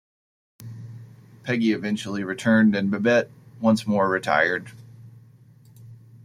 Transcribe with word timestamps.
Peggy 1.43 1.73
eventually 1.73 2.23
returned 2.23 2.75
and 2.75 2.89
Babette 2.89 3.29
once 3.59 3.85
more 3.85 4.09
retired. 4.09 4.71